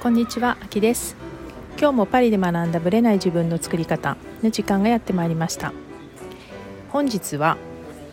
[0.00, 1.16] こんにちは、あきです。
[1.76, 5.72] 今日もパリで学んだブレない自分の作り方の時間がやってまいりました。
[6.90, 7.56] 本日は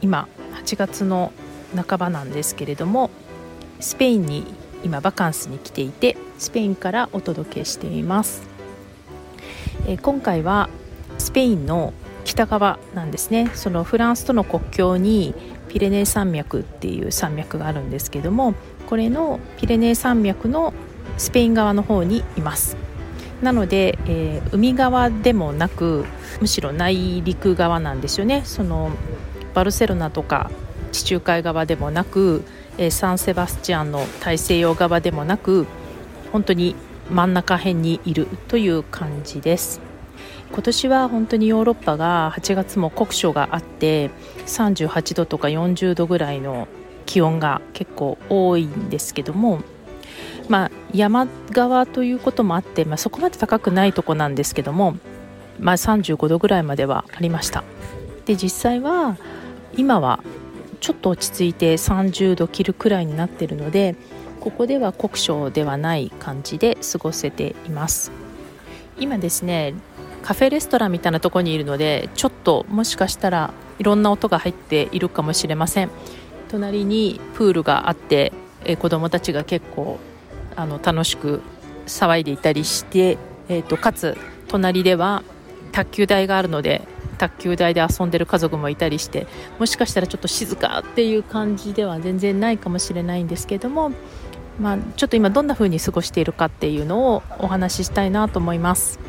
[0.02, 0.28] 今
[0.64, 1.32] 8月の
[1.76, 3.12] 半ばなんですけれども
[3.80, 4.46] スペインに
[4.84, 8.42] 今バカンスに来ていてスペインからお届けしています。
[9.88, 10.70] え今回は
[11.20, 13.52] スペインの北側なんですね。
[13.54, 15.36] そのフランスとの国境に
[15.70, 18.56] ピレネー山脈っていう山脈があるんですけども
[18.88, 20.74] これのピレネー山脈の
[21.18, 22.78] スペイン側の方にいます。
[23.42, 26.06] なので、えー、海側でもなく
[26.42, 28.42] むしろ内陸側なんですよね。
[28.46, 28.92] その
[29.54, 30.50] バルセロナとか
[30.92, 32.44] 地中海側でもなく、
[32.78, 35.68] えー、サンセバスチアンの大西洋側でもなく
[36.32, 36.76] 本当に
[37.12, 39.82] 真ん中辺にいるという感じです。
[40.52, 44.10] 今年は本当にヨーロッパが8月も酷暑があって
[44.46, 46.68] 38度とか40度ぐらいの
[47.06, 49.60] 気温が結構多いんですけども
[50.50, 54.98] まあ、山側ということもあって、まあ、そこまで高くないとこなんですけども、
[55.60, 57.64] まあ、35度ぐらいまではありました。
[58.26, 59.18] で実際は
[59.78, 60.20] 今は
[60.80, 63.96] ちょっと落ち着いて30度切るくらいになってるので
[64.40, 68.12] ここでは酷暑ではない感じで過ごせています。
[69.00, 69.74] 今ですね
[70.22, 75.90] カフェレストランみたいなとこにいるのでちょっともしかしたらいろんな音が入っているかもしれません。
[76.50, 78.32] 隣にプールがあって
[78.80, 80.00] 子供たちが結構
[80.56, 81.42] あの楽しく
[81.88, 83.18] 騒いでいたりして、
[83.50, 84.18] えーと、かつ
[84.48, 85.24] 隣では
[85.72, 86.82] 卓球台があるので
[87.18, 89.28] 卓球台で遊んでる家族もいたりして
[89.60, 93.92] もしかしたらちょっと静かっていう感じでは全然ないかもしれないんですけども、
[94.60, 99.00] まあ、ちょっと今どんな風に過ごしているかっていうのをお話ししたいなと思います。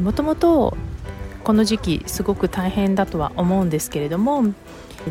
[0.00, 0.76] もともと
[1.44, 4.44] この時期すごく大変だとは思うんですけれども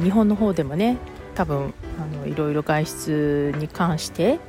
[0.01, 0.97] 日本の方でもね
[1.35, 4.39] 多分あのいろいろ外出に関して、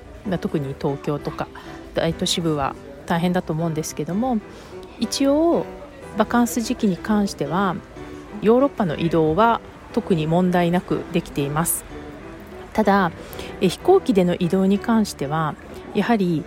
[0.40, 1.48] 特に東京とか
[1.94, 2.74] 大都市部は
[3.06, 4.38] 大変だと思うんですけども
[5.00, 5.66] 一応
[6.16, 7.76] バカンス時期に関しては
[8.42, 9.60] ヨーロッパの移動は
[9.92, 11.84] 特に問題なくできています。
[12.72, 13.10] ただ
[13.60, 15.54] 飛行機での移動に関しては
[15.94, 16.44] やはり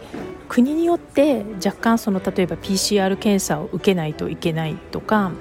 [0.47, 5.31] 国によって若干その例えば PCR 検査を受けないといけないとか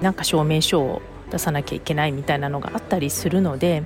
[0.00, 3.84] 何か証明書を出さなきゃいけないみたいなのがあったりするので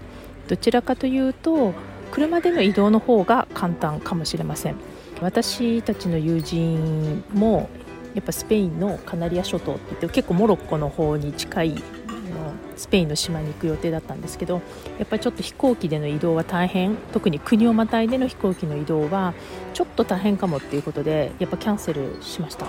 [0.48, 1.74] どちらかというと
[2.10, 4.76] 車での移動の方が簡単かもしれません。
[5.22, 7.70] 私たちの友人も
[8.14, 11.82] やっぱスペインのカナリア諸島って言って結構モロッコの方に近い
[12.76, 14.60] スペインの島に行く予定だったんですけど
[14.98, 16.96] やっぱりちょっと飛行機での移動は大変。
[17.12, 19.32] 特に国をまたいでの飛行機の移動は
[19.72, 22.66] ちょっと大変かもっていうことでやっぱキャンセルしました。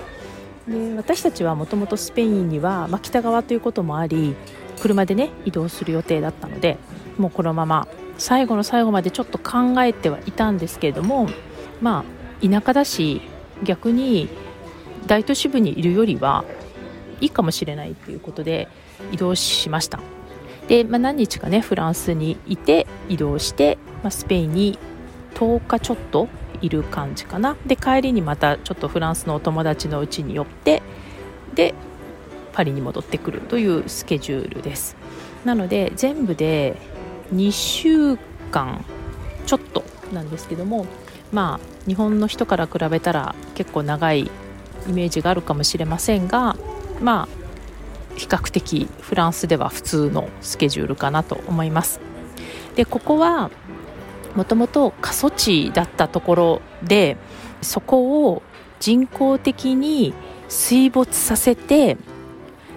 [0.66, 4.34] で私たちはもともとスペインには、まあ、北側ということもあり
[4.80, 6.78] 車でね移動する予定だったので
[7.18, 7.88] もうこのまま
[8.18, 11.28] 最後の最後までちょっと考えてはいたんですけれども
[11.80, 12.04] ま
[12.42, 13.22] あ田舎だし
[13.62, 14.28] 逆に
[15.06, 16.44] 大都市部にいるよりは
[17.20, 18.68] いいかもしれないということで
[19.12, 20.00] 移動しました。
[20.68, 24.78] で、まあ、何日かねフランスにいて移動して、まあ、スペインに
[25.34, 26.28] 10日ちょっと
[26.60, 27.56] いる感じかな。
[27.66, 30.82] で帰りにまたちょっとフランスのお友達の家に寄って
[31.54, 31.74] で
[32.52, 34.96] パリに戻ってくるというスケジュールです。
[35.44, 36.76] なので全部で
[37.32, 38.16] 2週
[38.50, 38.84] 間
[39.46, 40.86] ちょっとなんですけども
[41.32, 44.30] まあ日本の人から比べたら結構長い
[44.88, 46.56] イメージがあるかもしれませんが
[47.00, 47.28] まあ
[48.16, 52.00] 比較的フランスでは普通のスケジュールかなと思います。
[52.74, 53.50] でここは
[54.34, 57.16] もともと過疎地だったところで
[57.62, 58.42] そこを
[58.80, 60.14] 人工的に
[60.48, 61.96] 水没させて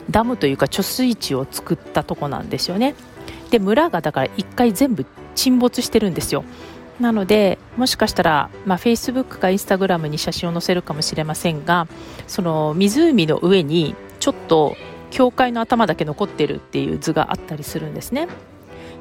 [0.10, 2.96] ダムというか貯水池を作ったとこなんですよね。
[3.52, 6.44] で村がだから1回全部沈没してるんですよ。
[7.00, 11.88] なのでもしかしたら、まあ、Facebook か Instagram に写真を載せるかもしれませんが
[12.28, 14.76] その湖の上にちょっと
[15.10, 18.28] 教会の頭だけ残ってるっていう図があったりするんですね。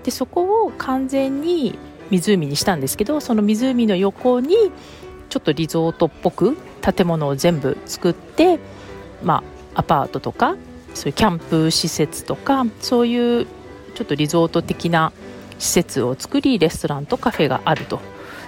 [0.02, 1.78] でそこを完全に
[2.10, 4.56] 湖にしたんですけどその湖の横に
[5.28, 8.58] ちょっとリゾートっぽく建物を全部作って
[9.22, 9.44] ま
[9.74, 10.56] あアパートとか
[10.94, 13.46] そういうキャンプ施設とかそういう
[13.94, 15.12] ちょっとリゾート的な
[15.58, 18.00] 施設を作りレストランとカフェがあると。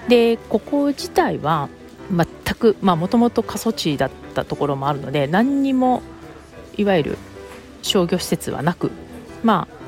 [0.08, 1.68] でここ自体は
[2.10, 6.02] 全くもともと過疎地だったところもあるので何にも
[6.76, 7.18] いわゆる
[7.82, 8.90] 商業施設はなく
[9.42, 9.82] まあ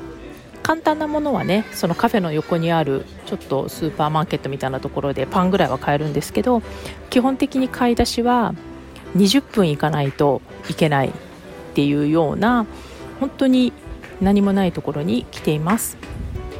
[0.63, 6.63] 簡単なものはねそのカフェの横にあるちょっとスーパーマーケットみたいなところでパンぐらいは買えるんですけど
[7.09, 8.55] 基本的に買い出しは
[9.15, 11.11] 20分行かないといけないっ
[11.75, 12.65] ていうような
[13.19, 13.73] 本当に
[14.21, 15.97] 何もないところに来ています。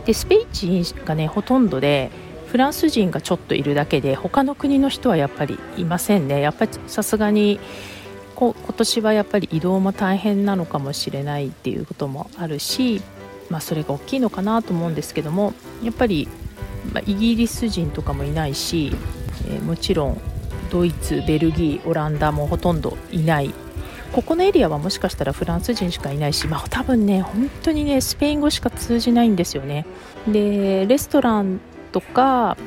[0.06, 2.12] でスペイン人がねほとんどで
[2.48, 6.42] フランス人がちょっといるだけで他の国の人はやっぱりいませんね。
[6.42, 7.60] やっぱりさすがに
[8.36, 13.02] こ今年はやっぱり移動も大変なのかもしれないっていうこともあるし、
[13.50, 16.28] まあ、それが大きいのかなと思うんですけどもやっぱり、
[16.94, 18.92] ま、イギリス人とかもいないし、
[19.48, 20.22] えー、もちろん
[20.70, 23.54] ドイツベルギーオランダもほとんどいない
[24.12, 29.86] ここのエリアはもしかしたらフランス人しかいないし、まあ、多分ね本当にねスペイン語しか通じないんですよね。
[30.28, 31.60] でレストラン
[31.92, 32.58] とか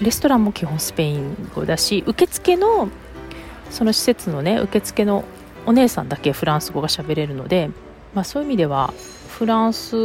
[0.00, 2.88] レストランも基本スペイン語だし受付の
[3.70, 5.24] その施設のね受付の
[5.66, 7.70] お姉さんだけフランス語が喋れるので、
[8.14, 8.94] まあ、そういう意味では
[9.28, 9.96] フランス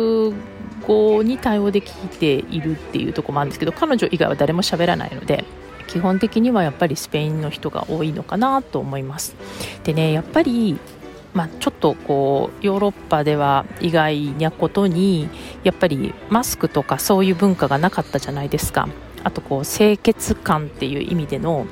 [0.86, 5.45] 語に対応できているっていうところもあるんですけど彼女以外は誰も喋らないので
[5.93, 9.35] 基本的にはやっぱりスペインの人が多いのかなと思います。
[9.83, 10.79] でねやっぱり
[11.33, 15.29] まあ、ちょっとこうヨーロッパでは意外なことに
[15.63, 18.87] やっぱりマスクとかそういう文化がなかったじゃないですか
[19.23, 21.65] あとこう清潔感っていう意味での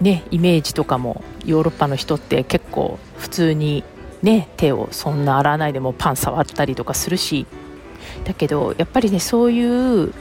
[0.00, 3.84] ね、イメージとかもヨーロッパの人って結構普通に、
[4.22, 7.46] ね、手をそんな洗わないでもパン触ったりとかするし
[8.24, 10.12] だけどやっぱりねそういう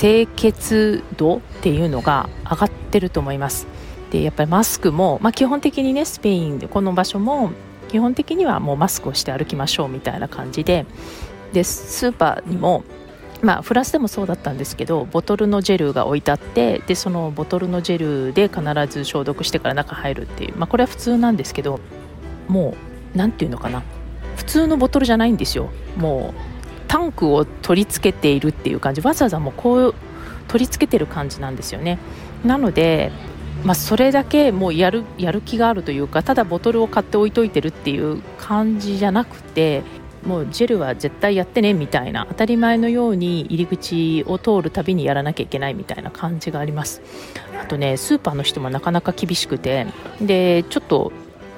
[0.00, 3.66] 清潔度っていうのが上がってると思います。
[4.10, 7.50] でやっぱりマスクも、まあ、基本的にねスペインでこの場所も
[7.88, 10.84] 基本的にはもうマスクをして歩きましょうみたいな感じで
[11.52, 12.84] でスーパーにも
[13.42, 21.80] まあ、フランスでもそうだったんですけどボトルのジェルが置いてあってでそのボトルのジェルで必ず消毒してから中入るっていう、まあ、これは普通なんですけど
[22.46, 22.76] も
[23.14, 23.82] う何て言うのかな。
[24.36, 25.70] 普通のボトルじゃないんですよ。
[25.96, 26.51] もう
[26.92, 29.94] タンクを取り付けているっていう感じわざわざもうこう
[30.46, 31.98] 取り付けてる感じなんですよね。
[32.44, 33.10] なので、
[33.64, 39.82] まあ、それだけもうやるやる気があるというかただボトルを買って置いといてるっていう感じじゃなくて
[40.26, 47.00] もうジェルは絶対やってねみたいな当たり前のように入り口を通るたびにやらなきゃいけないみたいな感じがあります。
[47.58, 49.86] あとねスーパーの人もなかなか厳しくて
[50.20, 51.10] でちょっと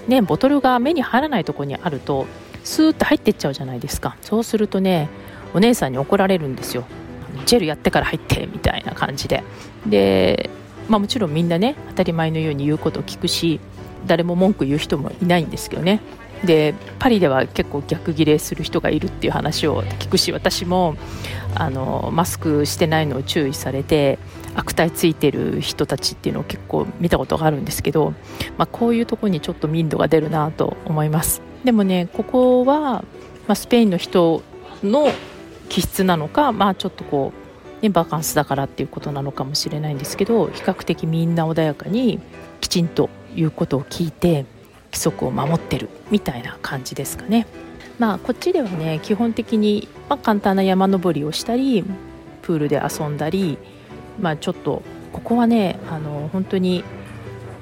[0.06, 2.26] ねボトルが目に入らないところにあると
[2.62, 4.16] スーッと入ってっちゃうじゃないですか。
[4.20, 5.08] そうするとね
[5.54, 6.84] お姉さんに怒られるんですよ。
[7.46, 9.42] ジェルやってから入ってみたいな感じで。
[9.86, 10.50] で
[10.88, 13.60] まあもちろんみんなね当たり前のように言うことを聞くし
[14.06, 16.00] 誰も文句言う人もいないんですけどね。
[16.44, 20.94] でパリでは結構逆ギレする人がいるっていう話を聞くし私も
[21.54, 24.18] あのマスクしてないのを注意されて
[24.54, 28.12] 悪態ついてる人たちっていうのを結構見たことがあるんですけど、
[28.58, 31.40] まあ、こういうとこにちょっと民度が出るなと思います。
[31.64, 33.04] でもねここは、ま
[33.48, 34.42] あ、スペインの人
[34.82, 35.08] の
[35.74, 37.32] 気質なのか、まあ、ちょっとこ
[37.80, 42.20] う、ね、バカンスだからっていうことなのかもしれないんですけど比較的みんな穏やかに
[42.60, 44.46] きちんと言うことを聞いて
[44.92, 47.48] 規則を守ってるみたいな感じですかね。
[47.98, 51.82] まあこっちではね基本的に、まあ、簡単な山登りをしたり
[52.42, 53.58] プールで遊んだり、
[54.20, 54.82] まあ、ちょっと
[55.12, 56.84] ここはねあの本当に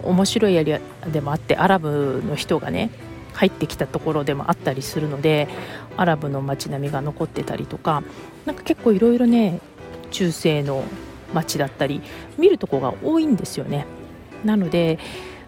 [0.02, 0.80] 面白いエリア
[1.10, 2.90] でもあってアラブの人がね
[3.32, 5.49] 入ってきたところでもあったりするので
[5.96, 8.02] アラブの街並みが残ってたりとか
[8.46, 9.61] なんか結構いろいろね
[10.11, 10.84] 中世の
[11.32, 12.02] 街だったり
[12.38, 13.87] 見るとこが多いんですよね。
[14.44, 14.99] なので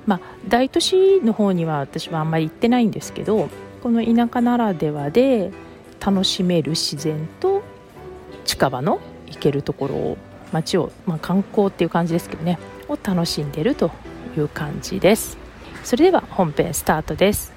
[0.07, 3.49] まあ、大都市の方には私はあんまり行ってないんですけど
[3.83, 5.50] この田舎ならではで
[6.00, 7.62] 楽しめる自然と
[8.45, 10.19] 近場の行けるところを
[10.53, 13.91] 街を、まあ、観光っていう感じですけどねを楽しんでると
[14.37, 15.38] いう感じです
[15.83, 17.53] それでは本編スタートです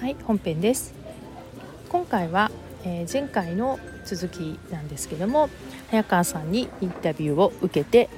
[0.00, 0.94] はい本編です
[1.88, 2.52] 今回は、
[2.84, 5.50] えー、前回の続きなんですけども
[5.90, 8.08] 早川さんにインタビューを受けて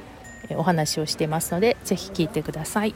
[0.56, 2.94] お話をしてますのでぜひ聞いてください。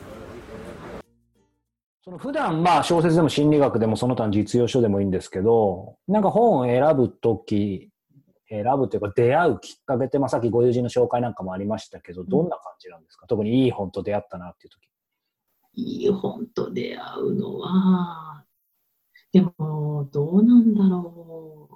[2.04, 7.88] その普段まあ小説でも心理学でもその他の実用書でもいいんですけど、なんか本を選ぶとき、
[8.50, 14.90] 選ぶというか出会うきっかけって、まあさっきご友人の紹介なんかもありましたけど、どんな感じなんですか、うん、特にいい本と出会ったなっていう時。
[15.76, 18.44] いい本と出会うのは、
[19.34, 21.74] でもどうなんだろう。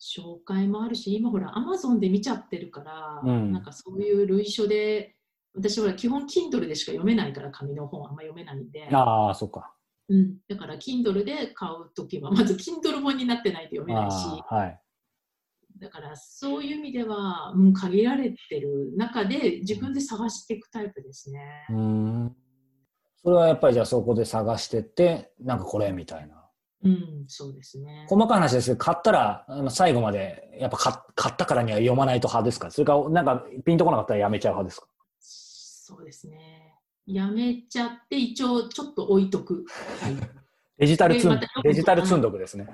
[0.00, 5.16] 紹介もあるし今ほらアマゾンで見ちゃってるから、うん、なんかそういう類書で
[5.54, 8.88] 私は基本 Kindle でしか読めないから紙の本あんま読めないんで。
[8.92, 9.74] ああそっか、
[10.08, 14.14] うん、だから Kindle で買う時はまず Kindle 本になってないと読めないし、
[14.48, 14.80] はい、
[15.80, 21.66] だからそういう意味では、うん、限られてる中で自分で探していくタイプですね。
[21.70, 22.36] うん。
[23.22, 26.43] それはやっぱりじゃあそこで探してってなんかこれみたいな。
[26.84, 28.06] うん、そうですね。
[28.08, 32.70] 細かい話ですけど、買ったら、最後まで、やっぱ買買ったからには読まないと派ですか？
[32.70, 34.86] それか、なんか、ピンとこなかったらやめちゃう派ですか？
[35.18, 36.74] そうですね。
[37.06, 39.64] やめちゃって、一応、ちょっと置いとく。
[40.78, 42.68] デジタル積ん、デジタル積んどくですね。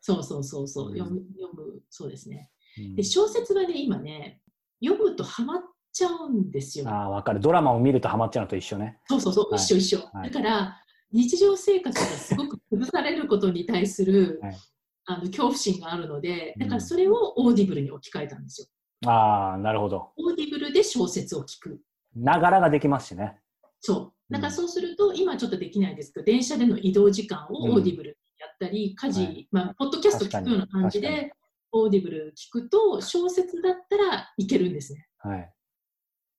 [0.00, 2.50] そうそうそうそう、読む、読む、そうですね。
[2.96, 4.40] で小説はね今ね
[4.82, 6.88] 読むとハマっちゃうんですよ。
[6.88, 8.98] ああ分かるドラマを見るとハマっちゃうのと一緒ね。
[9.06, 10.00] そうそうそう、はい一緒一緒。
[10.10, 10.80] はいだから
[11.12, 14.56] 日常生活がすごく崩されることに対する、はい
[15.04, 19.10] あの恐怖心があるのでだかうんらそれをオーディブルに置き換えたんですよ。
[19.10, 20.12] ああなるほど。
[20.16, 21.80] オーディブルで小説を聞く。
[22.14, 23.36] ながらができますしね。
[23.80, 24.32] そう。
[24.32, 31.32] だからそうすると、今ちょっとできないですけど、電車での移動時間をうんオーディブルやったり、家事、はいまあ、ポッドキャスト聞くような感じで、
[31.72, 35.08] オーディブル聞くと、小説だったらいけるんですね。
[35.18, 35.52] はい。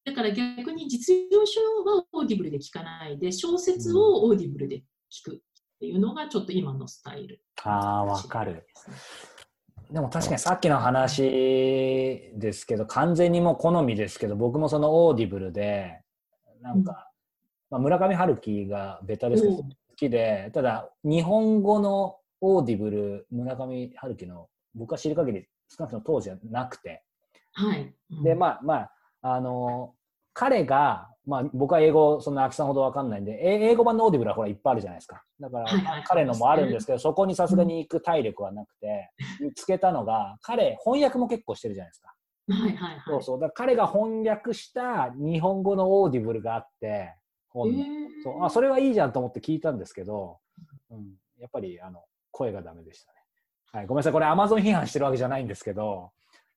[0.05, 5.39] だから逆に実用書はオーディブルで聞かないで、小説をオーディブルで聞くっ
[5.79, 8.65] ていうのがちょっと今のスタイル、ああ分かる。
[9.91, 16.01] でも確かにさっきの話ですけど完全にもう好みですけど僕もそのオーディブルで
[16.62, 17.12] なんか、
[17.69, 19.63] まあ、村上春樹がベタですけど好
[19.95, 27.03] きでただ日本語のオーディブル村上春樹の僕が知る限り少なくとも当時はなくて。
[27.53, 27.93] はい。
[28.10, 28.24] うん。
[28.24, 28.91] でまあまあ
[29.24, 29.96] あの
[30.34, 35.24] 彼が、まあ、僕は英語そんなアキさんほどわかんないんでえ英語版のオーディブルはほらいっぱいあるじゃないですか。
[35.39, 42.13] だから、彼のもあるんですけどそこにさすがに行く体力はなくて見つけたのが彼翻訳も結構してるじゃないですか、
[42.50, 43.01] はいはいはい。
[43.08, 43.39] そうそう。
[43.39, 47.15] だ彼が翻訳した日本語のオーディブルがあって
[47.50, 47.80] 本の。
[47.80, 47.86] えー。
[48.24, 48.44] そう。
[48.44, 50.39] あそれはいいじゃんと思って聞いたんですけど、
[50.92, 53.18] うん、やっぱりあの声がダメでしたね、
[53.72, 54.13] はい、ごめんなさい。
[54.13, 56.12] これアマゾン批判してるわけじゃないんですけど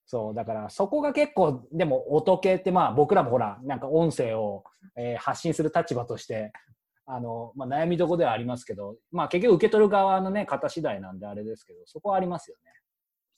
[0.07, 4.63] そうだからそこが結構でも音系ってまあ僕らもほらなんか音声を、
[4.97, 6.53] えー発信する立場として
[7.07, 12.73] あの、まあ、悩みどこではありますけど、まあ、結局受け取る側のね方次第なんであれですけどそこはありますよね。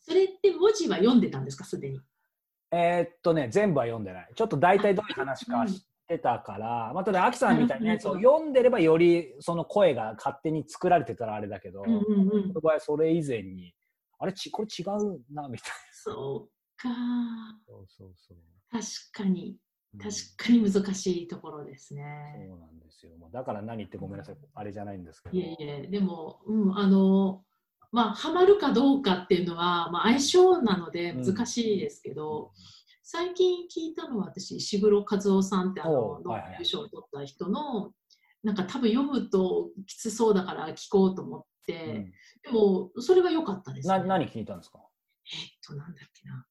[0.01, 2.01] それって文字は読んでたんですか、すでに。
[2.71, 4.29] えーっとね全部は読んでない。
[4.35, 12.53] ちょっと大体どういう話か知ってたから、まあ、ただアキさんみたいにねそう読んでればよりその声が勝手に作られてたらあれだけど、うんうんうん。
[12.53, 13.75] 僕の場合それ以前に
[14.19, 16.89] あれちこれ違うなみたいそうか。
[16.89, 18.39] なそうそうそう、
[18.71, 19.57] 確かに。
[19.95, 20.01] うん。
[20.01, 22.03] 確かに難しいところですね。
[22.49, 24.37] そうなんですよ、まあ、だから何言ってごめんなさい。
[24.55, 25.37] あれじゃないんですけど。
[25.37, 27.43] いえいえ、でも、うん、あの、
[27.91, 32.53] まあ、ハマるかどうかっていうのは、まあ、相性なので難しいですけど、
[33.03, 37.95] 最近聞いたのは私、石黒和夫さんってあのノーベル賞を取った人の、
[38.43, 43.99] なんか多分読むときつそうだから聞こうと思って、でもそれは良かったです、ね。
[44.01, 44.81] な何聞いたんですか？
[45.33, 46.45] えっと、なんだっけな。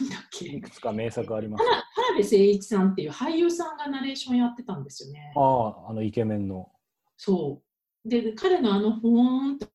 [0.00, 0.46] なんだっけ？
[0.46, 1.64] いくつか名作あります。
[1.64, 5.32] 田辺誠一さんっていう俳優さんがナレーションやってたんですよね。
[5.36, 6.70] あああのイケメンの。
[7.16, 7.62] そ
[8.04, 8.08] う。
[8.08, 9.66] で、彼のあのほーんと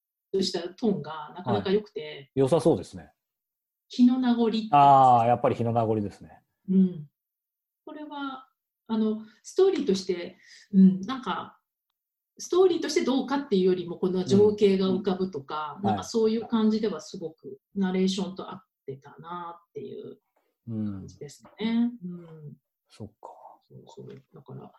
[0.41, 3.11] したトーンがなかなか良くて、良さそうですね。
[3.87, 6.41] 日の名残ああやっぱり日の名残ですね。
[6.69, 7.07] うん。
[7.85, 8.47] これは、
[8.87, 10.37] あの、ストーリーとして、
[10.73, 11.59] うん、なんか、
[12.39, 15.87] ストーリーとしてどうかっていうよりも、この情景が浮かぶとか、うん。
[15.87, 20.17] なんかそういう感じではすごくナレーションと合ってたなっていう
[20.67, 21.91] うん感じですね。
[22.03, 22.53] うん。
[22.89, 23.35] そっか
[23.67, 24.71] そうそうだから、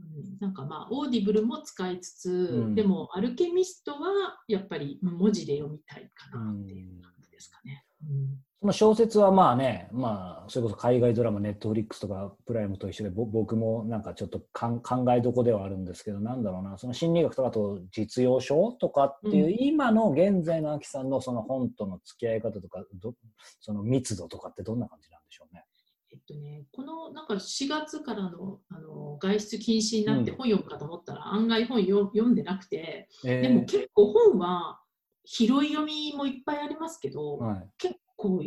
[0.00, 7.84] うん、なんかまあオーディブルも使いつつ、んでもアルケミストはやっぱり文字で読みたいかなっていう感じですかね。
[8.08, 8.38] うん。
[8.60, 19.56] その小説はまあね、まあ、それこそ海外ドラマ、ネットフリックスとかプライムと一緒で、ぼ僕もなんかちょっとかん考えどこではあるんですけど、なんだろうな、その心理学とかあと実用書とかっていう、うん。
[19.58, 23.14] 今の現在のアキさんのその本との付き合い方とか、ど
[23.60, 25.64] その密度とかってどんな感じなんでしょうね？
[26.12, 30.36] えっとね、このなんか4月からのあの外出禁止になってうん。
[30.36, 33.40] 本読むかと思ったら、案外本よ読んでなくて、え。
[33.40, 34.78] でも結構本は
[35.24, 37.68] 拾い読みもいっぱいありますけど、はい。
[37.78, 38.42] 結構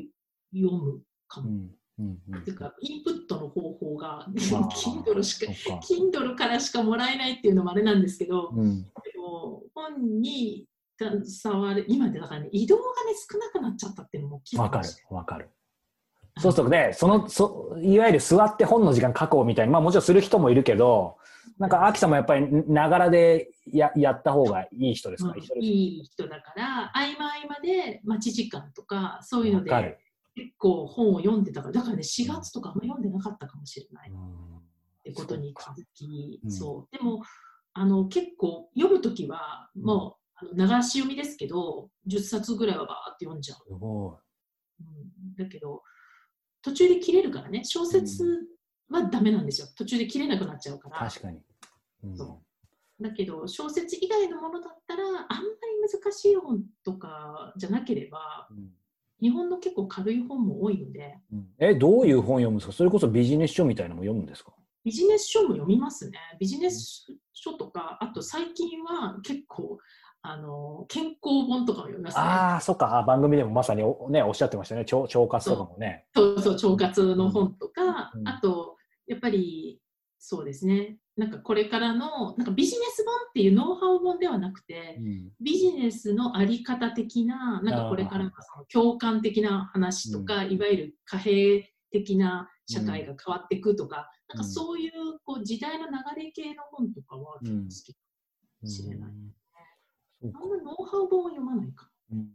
[0.53, 1.49] 読むかも。
[1.49, 10.67] うんうんうん、っていうか、インプットの方法が、 Kindle しか、Kindle からしかもらえないっていうのもあれなんですけど、うん、でも本に
[10.97, 14.57] 携わる、今でだからね、移動がね、少なくなっちゃったっていうのも大きい。
[14.57, 15.49] わかるわかる。
[16.37, 21.17] そうするとね、そのそいわゆる座って本の時間確保みたいに、まあ、もちろんする人もいるけど、
[21.57, 25.63] なんか、秋さんもやっぱりながらでややった方がいい人ですか、うん。
[25.63, 29.97] いい人だから、合間合間で待ち時間とか、そういうので、
[30.35, 34.09] 結構本を読んでたから、だからね、4月とかあんま読んでなかったかもしれない。
[34.09, 34.65] っうん
[35.05, 36.51] てことに気そうかづき、うん。
[36.51, 36.97] そう。
[36.97, 37.23] でも、
[37.73, 43.75] あの、結構読むときは、もう、あの流し読みですけど、10冊ぐらいはバーって読んじゃう。
[43.75, 45.81] うん、だけど、
[46.65, 48.47] 途中で切れるからね、小説
[48.89, 49.67] はダメなんですよ。
[49.77, 50.91] 途中で切れなくなっちゃうかい。
[50.91, 50.97] ら。
[51.09, 51.39] 確かに。
[52.03, 52.41] うんそ
[52.99, 55.21] だけど、小説以外のものだったら、あんまり
[56.01, 58.69] 難しい本とかじゃなければ、うん
[59.21, 62.73] 日本の結構軽い本も多いので、うんえ、どういう本読むんですか？
[62.73, 64.51] それこそビジネス書みたいなのも読むんですか？
[64.83, 66.19] ビジネス書も読みますね。
[66.37, 69.77] ビジネス書とか、あと最近は結構、
[70.31, 72.23] あの健康本とかを読みますね。
[72.23, 73.03] ああ、そっか。
[73.07, 74.81] 番組でもまさにお,、ね、おっしゃってましたね。
[74.81, 76.05] 腸腸活とかもね。
[76.15, 78.75] そうそう、腸活の本とか、うんあと、
[79.07, 79.79] やっぱり、
[80.17, 80.97] そうですね。
[81.17, 94.91] なんかこれからの、なんかビジネス本っていうノウハウ本ではなくて、うんビジネスのあり方的な、なんかこれからのその共感的な話とか、いわゆる貨幣的な社会が変わっていくとか、うんなんかそういう
[95.23, 97.99] こう時代の流れ系の本とかは結構好きか
[98.63, 99.11] もしれない。
[100.33, 102.27] あんまノウハウ本は読まないかうん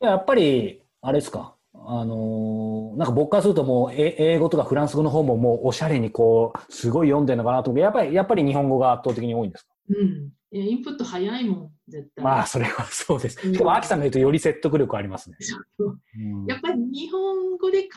[0.00, 1.54] やっぱり、あれですか。
[1.74, 9.74] あのーなんか僕からするともうえ英語とかフランス語の方ももうおしゃれにこうすごい読んでるのかなと思うけどやっぱりやっぱり日本語が圧倒的に多いんですか？
[9.90, 9.98] な。
[10.00, 10.32] うん。
[10.50, 12.24] えインプット早いもん、絶対。
[12.24, 13.38] まあそれはそうです。
[13.46, 15.36] うんでも、アキさんが言うとより説得力ありますね。
[15.40, 17.88] そううんやっぱり日本語で考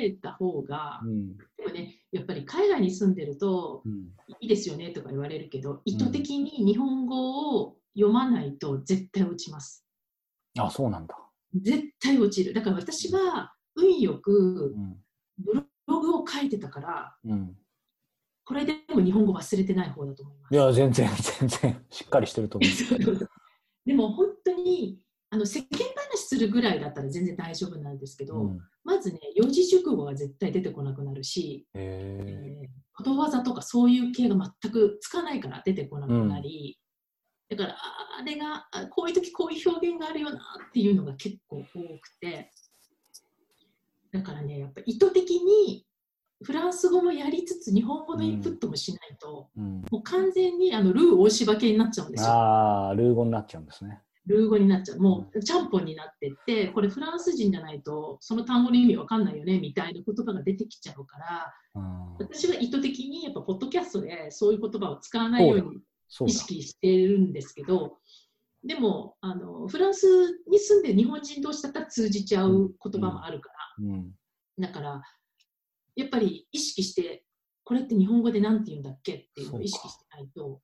[0.00, 3.92] えた方が、うんでもね、やっぱり海外に住んでると、うん
[4.40, 9.84] いいですよねとか言われるけど、意図的に日本語を読まないと絶対落ちます。
[10.58, 11.16] あ、そうなんだ。
[11.54, 12.54] 絶対落ちる。
[12.54, 14.96] だから私は運よくうん
[15.38, 15.54] ブ
[15.86, 17.56] ログを書いてたから、うん、
[18.44, 20.54] これでも日本語忘れてない方だと思います。
[20.54, 22.68] いや、全然、全然、しっかりしてると思
[23.12, 23.28] う。
[23.86, 25.78] でも本当にあの世間
[26.12, 36.78] 話するぐらいだったら全然大丈夫なんですけど、うんまずね、四字熟語が絶対出てこなくなるし、へえーことわざとかそういう系が全くつかないから出てこなくなり、
[37.50, 37.76] だからあ
[38.20, 40.38] あれがあこういう時こういう表現があるよな
[40.68, 41.62] っていうのが結構多
[41.98, 42.50] くて
[44.12, 45.84] だからねやっぱ意図的に
[46.42, 52.30] フランス語もやりつつ日本語のインプットもしないと、ーうん、もう完全にあのルー大柴系になっちゃうんですよ。
[52.30, 54.00] ああ、ルー語になっちゃうんですね。
[54.26, 55.00] ルー語になっちゃう。
[55.00, 65.80] もう、ちゃんぽんになってって、これフランス人じゃないと、その単語の意味わかんないよね、みたいな言葉が出てきちゃうから、うん、私は意図的に、やっぱ、ポッドキャストでそういう言葉を使わないように
[66.26, 66.30] 意。
[66.30, 67.98] 識してるんですけど、
[68.64, 70.06] でもあの、フランス
[70.48, 74.12] に住んでる日本人同士だったら通じちゃう言葉もあるから、うん、
[74.58, 75.02] だから、
[75.96, 77.24] やっぱり意識して、
[77.64, 80.46] これって日本語で何て言うんだっけっていうのを意識してないと。
[80.46, 80.58] うん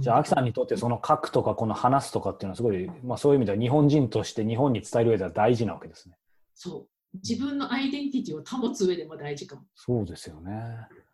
[0.00, 6.16] じゃあ、アキさんにとってその書くとかこの話すとかっていうのはすごい、まあそういう意味では日本人として日本に伝える上では大事なわけですね。
[6.54, 7.16] そう。
[7.16, 9.62] 自分のアイデンティティを保つ上でも大事かも。
[9.74, 10.52] そうですよね。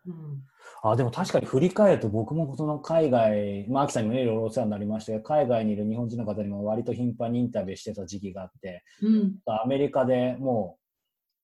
[0.05, 0.43] うん
[0.81, 10.77] あでも確かに振り返ると僕もその海外、まあ、秋さんにもねいろいろお世話になりましたけど海外にいる日本人の方にも割と頻繁にインタビューしてた時期があってうん、アメリカでも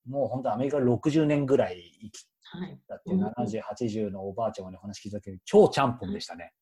[0.07, 2.79] うもう本当アメリカで60年ぐらい生きはい。
[2.87, 6.53] たっていう70、80のおばあちゃまにお話聞いたけど超ちゃんぽんでしたね。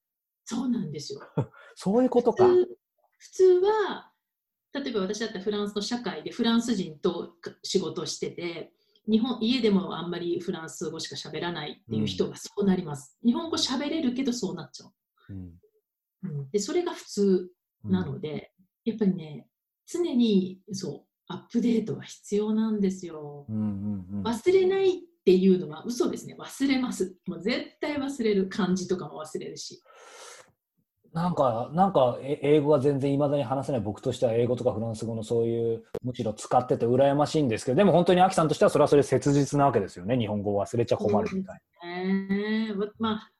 [0.45, 1.19] そうなんですよ。
[1.75, 2.47] そういうことか。
[2.47, 2.77] 普通
[3.17, 4.12] 普通は、
[4.73, 8.73] 例えば私だったらフランスの社会でフランス人と仕事をしてて、
[9.09, 13.17] 日本家でもあんまりフランス語しか喋らないっていう人がそうなります。
[13.25, 14.85] 日本語喋れるけどそうなっちゃ
[15.29, 15.49] うんう。
[16.23, 17.49] うん、でそれが普通
[17.83, 18.51] なので、
[18.85, 19.47] やっぱりね、
[19.85, 23.45] 常にそうアップデートが必要なんですよ。
[23.49, 24.93] うんうんうん忘れないっ
[25.25, 26.35] ていうのは嘘ですね。
[26.39, 27.15] 忘れます。
[27.27, 28.47] もう絶対忘れる。
[28.49, 29.81] 漢字とかも忘れるし。
[31.13, 40.17] なんか、なんか、え英語が全然いまだに話せない僕としては、英語とかフランス語のそういう、むしろ使ってて羨ましいんですけど、でも本当にアキさんとしてはそれはそれで切実なわけですよね。
[40.17, 43.32] 日本語を忘れちゃ困るみたいえーわまあ、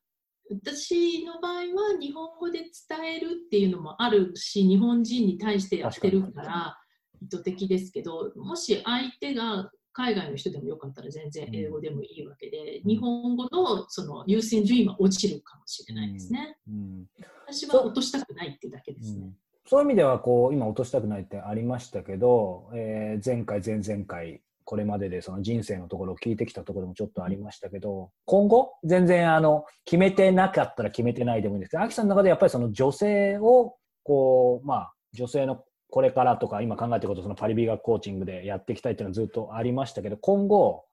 [0.52, 1.64] 私の場合は
[2.00, 6.78] 日本語で伝えるっていうのもあるし、日本人に対してやってるから
[7.24, 16.58] 意図的ですけど、もし相手が海外の人でもよかったら全然英語でもいいわけで、うん日本語のその優先順位は落ちるかもしれないですね。
[16.68, 16.74] な。
[16.74, 17.06] うん
[17.54, 19.32] 私は落としたくないっていうだけですね。
[19.66, 40.86] そういう意味ではこう今落としたくないってありましたけど、えー前回前々回これまででその人生のところを聞いてきたところもちょっとありましたけど今後全然あの決めてなかったら決めてないでもいいんですけどアキさんの中でやっぱりその女性をこうまあ女性のこれからとか今考えてることそのパリ美学コーチングでやっていきたいっていうのはずっとありましたけど今後、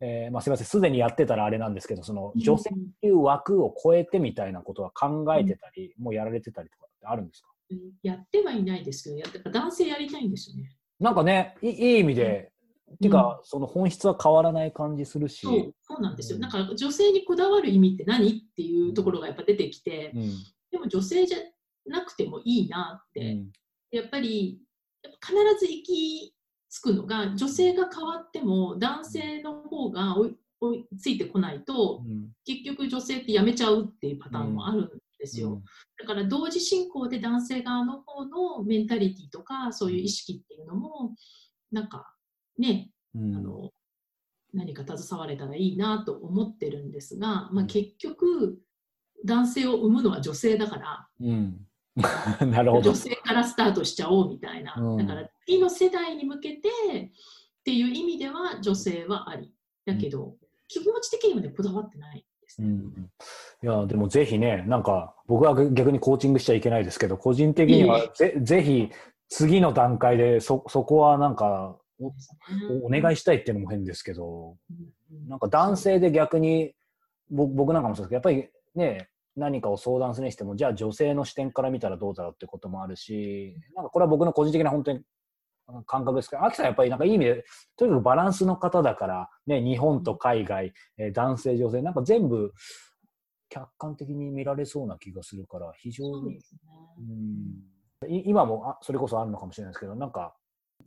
[0.00, 0.66] えーまあ、すみません。
[0.66, 7.48] すでにやってたらあれなんですけどその女性っていう枠を超えてみたいなことは考えてたり、もうやられてたりとかってあるんですか？
[7.70, 7.78] うん。
[8.02, 10.70] やってはいないですけど、やっぱ男性やりたいんですよね。
[11.00, 12.52] なんかね、いいい意味で、
[12.92, 16.36] っていうか、その本質は変わらない感じするし、そうそうなんですよ。
[16.36, 16.42] うん。
[16.42, 18.28] だから女性にこだわる意味って何？
[18.30, 20.30] っていうところがやっぱ出てきて、うん。
[20.70, 21.38] でも女性じゃ
[21.86, 23.52] なくてもいいなって、うん。
[23.90, 24.60] やっぱり
[25.02, 26.34] ぱ必ず行き
[26.70, 30.36] 着くのが女性が変わっても男性の方が追い
[30.98, 32.30] ついてこないとうん。
[32.44, 35.52] 結局女性って辞めちゃうっていうパターンもあるんですよ。
[35.52, 35.64] うん。
[35.98, 41.14] だから同時進行で男性側の方のメンタリティとかそういう意識っていうのも
[41.70, 42.14] なんか
[42.58, 43.36] ねうん。
[43.36, 43.70] あの
[44.52, 48.58] 何か携われたらいいなと思ってるんですが、まあ、結局
[49.24, 51.60] 男性を産むのは女性だからうん。
[52.50, 52.90] なるほど。
[52.90, 54.96] 女性からスタートしちゃおうみたいな、うん。
[54.98, 57.10] だから次の世代に向けてっ
[57.64, 59.50] ていう意味では女性はあり。
[59.86, 60.34] だけど、
[60.68, 62.68] 気持ち的にはねこだわってないですね。
[62.68, 63.10] うん、
[63.62, 68.90] いやでもぜひねなんか僕は逆にコーチングしちゃいけないですけど個人的にはぜぜひ
[69.30, 72.12] 次の段階でそそこはなんかお
[72.84, 75.28] お願いしたいっていうのも変ですけどうん。
[75.28, 76.74] なんか男性で逆に
[77.30, 85.00] ぼ僕なんかもそうですけどやっぱりね何かを相談するにしてもじゃあ女性の視点から見たらどうだろうってこともあるしなんかこれは僕の個人的な本当に
[85.86, 87.44] 感覚ですけど、アキさんやっぱりなんかいい意味で、
[87.76, 92.52] とにかくバランスの方だから、ね、日本と海外、えー男性、女性、なんか全部
[93.48, 96.38] 客観的に見られそうな気がするから、非常に、ね。
[96.98, 98.10] うん。
[98.10, 100.34] い今もあそれこそあるのかもしれないですけど、なんか、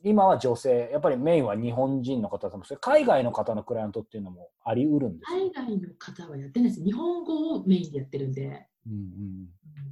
[0.03, 5.51] 今は女性、やっぱりメインは日本人の方だと思うんですけど海外の方のクライアントっていうのもあり得るんですよ。
[5.51, 6.83] 海外の方はやってないです。
[6.83, 8.93] 日本語をメインでやってるんで、うん。
[8.93, 9.47] うん。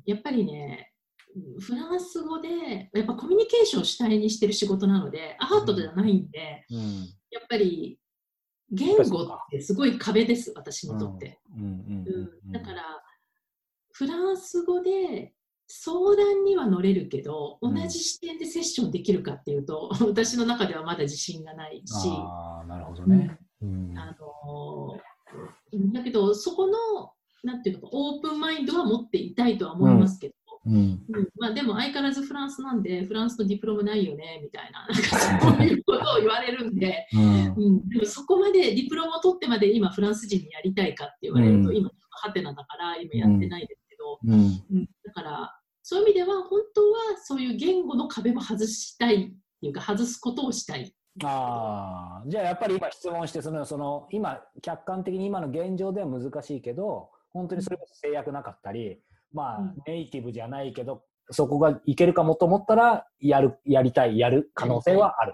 [0.05, 0.88] やっぱりね、
[1.59, 7.05] フランス語で、やっぱコミュニケーションを主体にしてる仕事なので、アートじゃないんで、うん。
[7.31, 7.99] やっぱり
[8.71, 11.39] 言語ってすごい壁です、私にとって。
[11.55, 11.61] うん。
[11.61, 11.67] うん。
[11.67, 12.31] うん。
[12.45, 12.51] うん。
[12.51, 12.83] だから、
[13.91, 15.33] フランス語で
[15.67, 23.37] 相談には乗れるけど、うん同じ視点でセッションできるかっていうと、私の中ではまだ自信がないし、ああ、なるほどね。
[23.61, 23.97] うん。
[23.97, 25.09] あのー
[25.93, 26.73] だけど、そこの、
[27.43, 30.33] なんていうのか、オープンマインドは持っていたいとは思いますけど、
[30.65, 30.73] うん。
[30.75, 30.77] う
[31.21, 31.29] ん。
[31.37, 37.53] まあ、でも相変わらずフランスなんで、フランスのディプロムないよねみたいな、なんかそういうことを言われるんで、うん。
[37.55, 41.75] うん、でもそこまでディプロムを取ってまで今、フランス人にやりたいかって言われると、うん。
[41.77, 44.31] 今、ハテナだから今やってないですけど、うん。
[44.31, 44.89] うん。
[45.05, 49.27] だから、そういう意味では、本当はそういう言語の壁も外したいっ
[49.61, 50.93] ていうか、外すことをしたい。
[51.23, 59.01] ああ、じゃあやっぱり今質問してその、その、今、客観的に今の現状では難しいけど、本当にそれこそ制約なかったり、
[59.33, 65.33] まあうん、ネイティブじゃないけど、そこがいけるかもと思ったら、やる、やりたい、やる可能性はある。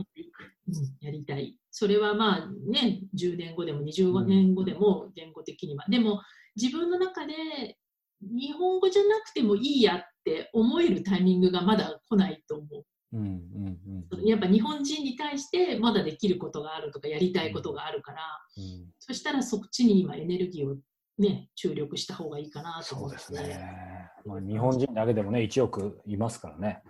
[0.68, 1.58] うん、やりたい。
[1.72, 5.86] それはまあね、10年後でも20年後でも言語的には。
[5.90, 6.22] でも
[6.56, 7.78] 自分の中で
[8.22, 12.86] 日本語じゃなくてもいいやって思えるタイミングがまだ来ないと思う。
[13.14, 14.26] うん、うん、うん。
[14.26, 18.22] やっぱ日本人に対してまだできることがあるとかやりたいことがあるから、
[18.58, 20.78] うんそしたらそっちに今エネルギーを
[21.18, 23.18] ね、注力した方がいいかなと思って。
[23.20, 24.12] そうですね。
[24.26, 26.84] まあ、日本人だけでもね、1億いますからね。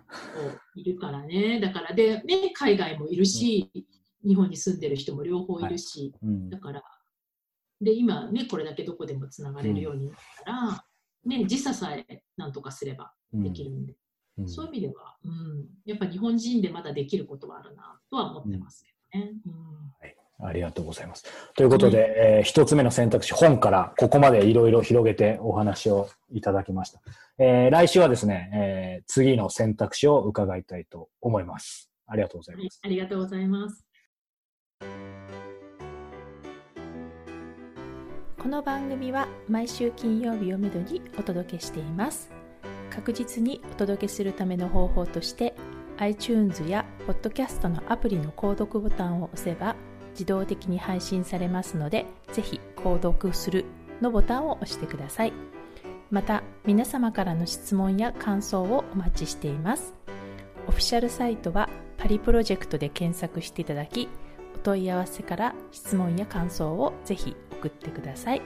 [0.74, 1.60] いるからね。
[1.60, 3.70] だからで、ね、海外もいるし、
[4.26, 6.82] 日本に住んでる人も両方いるし、うんだから、
[7.80, 10.84] で、今ね、これだけどこでもつながれるようになったら、
[11.24, 13.96] ね、時差さえなんとかすればできるんで、うん
[14.46, 19.32] そういう意味では、うん、やっぱ日本人でまだできることはあるなとは思ってますけどね。
[19.46, 19.52] うん
[20.38, 21.24] ありがとうございます。
[21.54, 27.00] ということで、えー一つ目の選択肢、本からここまでいろいろ広げてお話をいただきました。
[27.38, 31.90] えー来週はですね、えー次の選択肢を伺いたいと思います。
[32.06, 32.80] ありがとうございはいます。
[32.82, 33.86] ありがとうございます。
[38.46, 42.30] この番組は毎週金曜日をめどにお届けしています
[42.90, 45.52] 確実にお届けするための方法として
[45.96, 49.74] iTunes や Podcast のアプリの購読ボタンを押せば
[50.16, 53.66] 自動的に配信されますのでぜひ購読する
[54.00, 55.32] のボタンを押してください。
[56.10, 59.94] また皆様からの質問や感想をお待ちしています。
[60.68, 64.08] オフィシャルサイトはパリプロジェクトで検索していただき
[64.54, 68.42] お問い合わせから質問や感想をぜひ送ってください。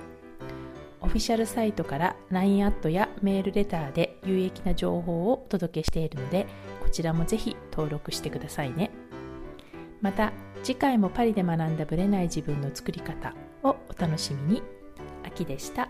[1.02, 6.46] オフィシャルサイトから LINE アットやメールレターで有益な情報をお届けしているので
[6.82, 8.90] こちらもぜひ登録してくださいね。
[10.00, 14.62] また次回もパリで学んだブレない自分の作り方をお楽しみに
[15.24, 15.88] 秋でした。